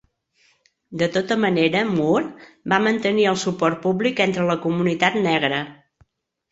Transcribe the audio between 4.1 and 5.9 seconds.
entre la comunitat negra.